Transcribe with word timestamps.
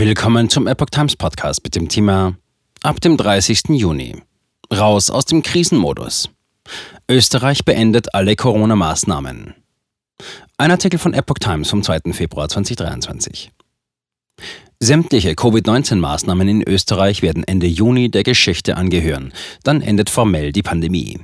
Willkommen 0.00 0.48
zum 0.48 0.66
Epoch 0.66 0.88
Times 0.90 1.14
Podcast 1.14 1.62
mit 1.62 1.76
dem 1.76 1.90
Thema 1.90 2.34
Ab 2.82 3.02
dem 3.02 3.18
30. 3.18 3.64
Juni. 3.68 4.16
Raus 4.72 5.10
aus 5.10 5.26
dem 5.26 5.42
Krisenmodus. 5.42 6.30
Österreich 7.06 7.66
beendet 7.66 8.14
alle 8.14 8.34
Corona-Maßnahmen. 8.34 9.54
Ein 10.56 10.70
Artikel 10.70 10.98
von 10.98 11.12
Epoch 11.12 11.38
Times 11.38 11.68
vom 11.68 11.82
2. 11.82 12.14
Februar 12.14 12.48
2023. 12.48 13.50
Sämtliche 14.78 15.34
Covid-19-Maßnahmen 15.34 16.48
in 16.48 16.66
Österreich 16.66 17.20
werden 17.20 17.44
Ende 17.44 17.66
Juni 17.66 18.10
der 18.10 18.22
Geschichte 18.22 18.78
angehören. 18.78 19.34
Dann 19.64 19.82
endet 19.82 20.08
formell 20.08 20.52
die 20.52 20.62
Pandemie. 20.62 21.20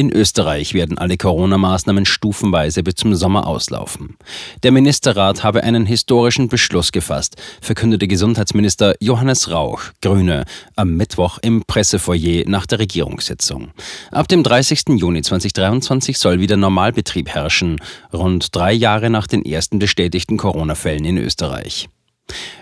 In 0.00 0.12
Österreich 0.12 0.74
werden 0.74 0.96
alle 0.96 1.16
Corona-Maßnahmen 1.16 2.06
stufenweise 2.06 2.84
bis 2.84 2.94
zum 2.94 3.16
Sommer 3.16 3.48
auslaufen. 3.48 4.16
Der 4.62 4.70
Ministerrat 4.70 5.42
habe 5.42 5.64
einen 5.64 5.86
historischen 5.86 6.46
Beschluss 6.46 6.92
gefasst, 6.92 7.34
verkündete 7.60 8.06
Gesundheitsminister 8.06 8.94
Johannes 9.00 9.50
Rauch, 9.50 9.80
Grüne, 10.00 10.44
am 10.76 10.96
Mittwoch 10.96 11.38
im 11.42 11.64
Pressefoyer 11.64 12.44
nach 12.46 12.64
der 12.66 12.78
Regierungssitzung. 12.78 13.72
Ab 14.12 14.28
dem 14.28 14.44
30. 14.44 14.82
Juni 14.90 15.22
2023 15.22 16.16
soll 16.16 16.38
wieder 16.38 16.56
Normalbetrieb 16.56 17.30
herrschen, 17.30 17.80
rund 18.12 18.54
drei 18.54 18.72
Jahre 18.72 19.10
nach 19.10 19.26
den 19.26 19.44
ersten 19.44 19.80
bestätigten 19.80 20.36
Corona-Fällen 20.36 21.04
in 21.06 21.18
Österreich. 21.18 21.88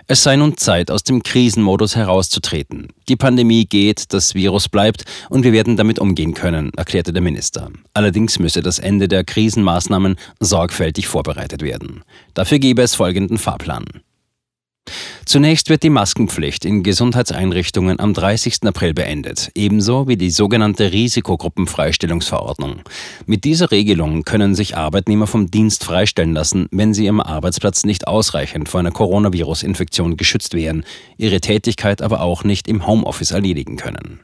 Es 0.07 0.23
sei 0.23 0.35
nun 0.35 0.57
Zeit, 0.57 0.89
aus 0.89 1.03
dem 1.03 1.21
Krisenmodus 1.23 1.95
herauszutreten. 1.95 2.87
Die 3.09 3.15
Pandemie 3.15 3.65
geht, 3.65 4.13
das 4.13 4.35
Virus 4.35 4.69
bleibt 4.69 5.03
und 5.29 5.43
wir 5.43 5.51
werden 5.53 5.77
damit 5.77 5.99
umgehen 5.99 6.33
können, 6.33 6.71
erklärte 6.75 7.13
der 7.13 7.21
Minister. 7.21 7.69
Allerdings 7.93 8.39
müsse 8.39 8.61
das 8.61 8.79
Ende 8.79 9.07
der 9.07 9.23
Krisenmaßnahmen 9.23 10.15
sorgfältig 10.39 11.07
vorbereitet 11.07 11.61
werden. 11.61 12.03
Dafür 12.33 12.59
gebe 12.59 12.81
es 12.81 12.95
folgenden 12.95 13.37
Fahrplan. 13.37 13.85
Zunächst 15.27 15.69
wird 15.69 15.83
die 15.83 15.89
Maskenpflicht 15.89 16.63
in 16.63 16.83
Gesundheitseinrichtungen 16.83 17.99
am 17.99 18.13
30. 18.13 18.59
April 18.63 18.93
beendet, 18.93 19.51
ebenso 19.55 20.07
wie 20.07 20.15
die 20.15 20.29
sogenannte 20.29 20.93
Risikogruppenfreistellungsverordnung. 20.93 22.79
Mit 23.25 23.43
dieser 23.43 23.71
Regelung 23.71 24.23
können 24.23 24.55
sich 24.55 24.77
Arbeitnehmer 24.77 25.27
vom 25.27 25.51
Dienst 25.51 25.83
freistellen 25.83 26.31
lassen, 26.31 26.69
wenn 26.71 26.93
sie 26.93 27.09
am 27.09 27.19
Arbeitsplatz 27.19 27.83
nicht 27.83 28.07
ausreichend 28.07 28.69
vor 28.69 28.79
einer 28.79 28.91
Coronavirus-Infektion 28.91 30.15
geschützt 30.15 30.53
wären, 30.53 30.85
ihre 31.17 31.41
Tätigkeit 31.41 32.01
aber 32.01 32.21
auch 32.21 32.45
nicht 32.45 32.69
im 32.69 32.87
Homeoffice 32.87 33.31
erledigen 33.31 33.75
können. 33.75 34.21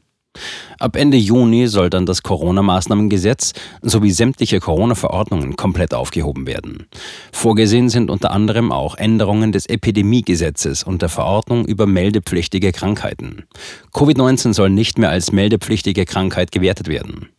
Ab 0.79 0.95
Ende 0.95 1.17
Juni 1.17 1.67
soll 1.67 1.89
dann 1.89 2.05
das 2.05 2.23
Corona-Maßnahmengesetz 2.23 3.53
sowie 3.81 4.11
sämtliche 4.11 4.59
Corona-Verordnungen 4.59 5.55
komplett 5.55 5.93
aufgehoben 5.93 6.47
werden. 6.47 6.87
Vorgesehen 7.31 7.89
sind 7.89 8.09
unter 8.09 8.31
anderem 8.31 8.71
auch 8.71 8.95
Änderungen 8.95 9.51
des 9.51 9.65
Epidemiegesetzes 9.65 10.83
und 10.83 11.01
der 11.01 11.09
Verordnung 11.09 11.65
über 11.65 11.85
meldepflichtige 11.85 12.71
Krankheiten. 12.71 13.43
Covid-19 13.93 14.53
soll 14.53 14.69
nicht 14.69 14.97
mehr 14.97 15.09
als 15.09 15.31
meldepflichtige 15.31 16.05
Krankheit 16.05 16.51
gewertet 16.51 16.87
werden. 16.87 17.29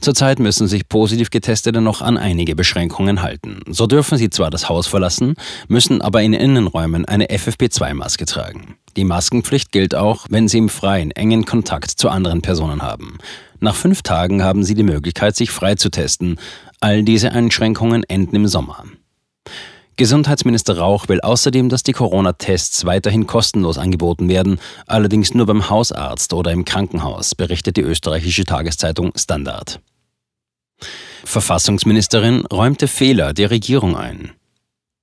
Zurzeit 0.00 0.38
müssen 0.38 0.66
sich 0.66 0.88
positiv 0.88 1.30
Getestete 1.30 1.80
noch 1.80 2.00
an 2.00 2.16
einige 2.16 2.56
Beschränkungen 2.56 3.22
halten. 3.22 3.60
So 3.68 3.86
dürfen 3.86 4.16
sie 4.16 4.30
zwar 4.30 4.50
das 4.50 4.68
Haus 4.68 4.86
verlassen, 4.86 5.34
müssen 5.68 6.00
aber 6.00 6.22
in 6.22 6.32
Innenräumen 6.32 7.04
eine 7.04 7.26
FFP2-Maske 7.26 8.24
tragen. 8.24 8.76
Die 9.00 9.04
Maskenpflicht 9.06 9.72
gilt 9.72 9.94
auch, 9.94 10.26
wenn 10.28 10.46
sie 10.46 10.58
im 10.58 10.68
Freien 10.68 11.10
engen 11.10 11.46
Kontakt 11.46 11.88
zu 11.88 12.10
anderen 12.10 12.42
Personen 12.42 12.82
haben. 12.82 13.16
Nach 13.58 13.74
fünf 13.74 14.02
Tagen 14.02 14.44
haben 14.44 14.62
sie 14.62 14.74
die 14.74 14.82
Möglichkeit, 14.82 15.36
sich 15.36 15.50
frei 15.50 15.74
zu 15.74 15.88
testen. 15.88 16.38
All 16.80 17.02
diese 17.02 17.32
Einschränkungen 17.32 18.04
enden 18.04 18.36
im 18.36 18.46
Sommer. 18.46 18.84
Gesundheitsminister 19.96 20.76
Rauch 20.76 21.08
will 21.08 21.22
außerdem, 21.22 21.70
dass 21.70 21.82
die 21.82 21.94
Corona-Tests 21.94 22.84
weiterhin 22.84 23.26
kostenlos 23.26 23.78
angeboten 23.78 24.28
werden, 24.28 24.60
allerdings 24.86 25.32
nur 25.32 25.46
beim 25.46 25.70
Hausarzt 25.70 26.34
oder 26.34 26.52
im 26.52 26.66
Krankenhaus, 26.66 27.34
berichtet 27.34 27.78
die 27.78 27.82
österreichische 27.82 28.44
Tageszeitung 28.44 29.12
Standard. 29.16 29.80
Verfassungsministerin 31.24 32.44
räumte 32.52 32.86
Fehler 32.86 33.32
der 33.32 33.50
Regierung 33.50 33.96
ein. 33.96 34.32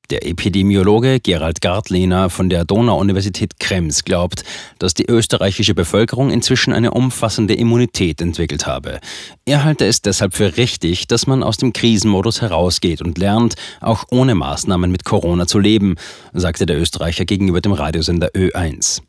Der 0.10 0.26
Epidemiologe 0.26 1.20
Gerald 1.20 1.60
Gartlehner 1.60 2.30
von 2.30 2.50
der 2.50 2.64
Donau-Universität 2.64 3.60
Krems 3.60 4.06
glaubt, 4.06 4.46
dass 4.80 4.94
die 4.94 5.06
österreichische 5.06 5.76
Bevölkerung 5.76 6.32
inzwischen 6.32 6.72
eine 6.72 6.92
umfassende 6.92 7.56
Immunität 7.56 8.22
entwickelt 8.22 8.66
habe. 8.66 9.02
Er 9.46 9.66
halte 9.66 9.86
es 9.86 10.02
deshalb 10.02 10.34
für 10.34 10.56
richtig, 10.56 11.08
dass 11.08 11.28
man 11.28 11.44
aus 11.44 11.58
dem 11.58 11.74
Krisenmodus 11.74 12.42
herausgeht 12.42 13.02
und 13.02 13.18
lernt, 13.18 13.56
auch 13.82 14.06
ohne 14.10 14.34
Maßnahmen 14.34 14.90
mit 14.90 15.04
Corona 15.04 15.46
zu 15.46 15.60
leben, 15.60 15.96
sagte 16.32 16.66
der 16.66 16.80
Österreicher 16.80 17.26
gegenüber 17.26 17.60
dem 17.60 17.74
Radiosender 17.74 18.30
Ö1. 18.30 19.02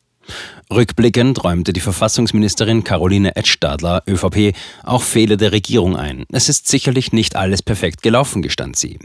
Rückblickend 0.70 1.42
räumte 1.44 1.72
die 1.72 1.80
Verfassungsministerin 1.80 2.84
Caroline 2.84 3.34
Edstadler, 3.36 4.02
ÖVP, 4.06 4.54
auch 4.84 5.02
Fehler 5.02 5.36
der 5.36 5.52
Regierung 5.52 5.96
ein. 5.96 6.24
Es 6.30 6.48
ist 6.48 6.68
sicherlich 6.68 7.12
nicht 7.12 7.36
alles 7.36 7.62
perfekt 7.62 8.02
gelaufen, 8.02 8.42
gestand 8.42 8.76
sie. 8.76 8.98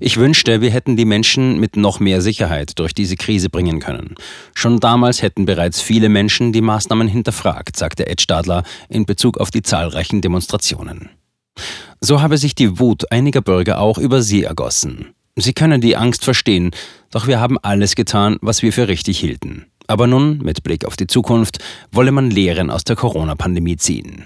Ich 0.00 0.16
wünschte, 0.16 0.60
wir 0.60 0.70
hätten 0.70 0.96
die 0.96 1.04
Menschen 1.04 1.60
mit 1.60 1.76
noch 1.76 2.00
mehr 2.00 2.22
Sicherheit 2.22 2.78
durch 2.78 2.94
diese 2.94 3.16
Krise 3.16 3.50
bringen 3.50 3.80
können. 3.80 4.14
Schon 4.54 4.80
damals 4.80 5.20
hätten 5.20 5.44
bereits 5.44 5.80
viele 5.80 6.08
Menschen 6.08 6.52
die 6.52 6.62
Maßnahmen 6.62 7.08
hinterfragt, 7.08 7.76
sagte 7.76 8.06
Edstadler 8.06 8.64
in 8.88 9.04
Bezug 9.04 9.38
auf 9.38 9.50
die 9.50 9.62
zahlreichen 9.62 10.22
Demonstrationen. 10.22 11.10
So 12.00 12.22
habe 12.22 12.38
sich 12.38 12.54
die 12.54 12.78
Wut 12.78 13.12
einiger 13.12 13.42
Bürger 13.42 13.78
auch 13.78 13.98
über 13.98 14.22
sie 14.22 14.44
ergossen. 14.44 15.14
Sie 15.36 15.54
können 15.54 15.80
die 15.80 15.96
Angst 15.96 16.24
verstehen, 16.24 16.72
doch 17.10 17.26
wir 17.26 17.40
haben 17.40 17.58
alles 17.58 17.94
getan, 17.94 18.36
was 18.42 18.62
wir 18.62 18.72
für 18.72 18.88
richtig 18.88 19.18
hielten. 19.18 19.66
Aber 19.86 20.06
nun, 20.06 20.38
mit 20.38 20.62
Blick 20.62 20.84
auf 20.84 20.96
die 20.96 21.06
Zukunft, 21.06 21.58
wolle 21.90 22.12
man 22.12 22.30
Lehren 22.30 22.70
aus 22.70 22.84
der 22.84 22.96
Corona-Pandemie 22.96 23.76
ziehen. 23.76 24.24